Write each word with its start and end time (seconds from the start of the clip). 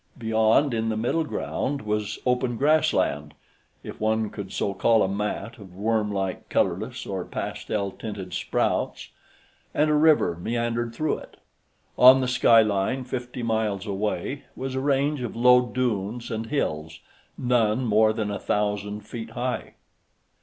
Beyond, 0.17 0.73
in 0.73 0.89
the 0.89 0.97
middleground, 0.97 1.83
was 1.83 2.17
open 2.25 2.57
grassland, 2.57 3.35
if 3.83 4.01
one 4.01 4.31
could 4.31 4.51
so 4.51 4.73
call 4.73 5.03
a 5.03 5.07
mat 5.07 5.59
of 5.59 5.75
wormlike 5.75 6.49
colorless 6.49 7.05
or 7.05 7.23
pastel 7.23 7.91
tinted 7.91 8.33
sprouts, 8.33 9.09
and 9.75 9.91
a 9.91 9.93
river 9.93 10.35
meandered 10.35 10.95
through 10.95 11.19
it. 11.19 11.37
On 11.99 12.19
the 12.19 12.27
skyline, 12.27 13.03
fifty 13.03 13.43
miles 13.43 13.85
away, 13.85 14.45
was 14.55 14.73
a 14.73 14.79
range 14.79 15.21
of 15.21 15.35
low 15.35 15.61
dunes 15.67 16.31
and 16.31 16.47
hills, 16.47 16.99
none 17.37 17.85
more 17.85 18.11
than 18.11 18.31
a 18.31 18.39
thousand 18.39 19.01
feet 19.01 19.29
high. 19.29 19.75